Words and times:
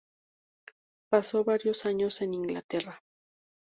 Pasó 1.11 1.43
varios 1.43 1.85
años 1.85 2.23
en 2.23 2.33
Inglaterra. 2.33 3.03